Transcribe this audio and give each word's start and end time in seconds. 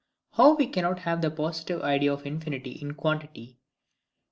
How 0.31 0.55
we 0.55 0.65
cannot 0.65 0.97
have 1.01 1.23
a 1.23 1.29
positive 1.29 1.83
idea 1.83 2.11
of 2.11 2.25
infinity 2.25 2.71
in 2.71 2.95
Quantity. 2.95 3.59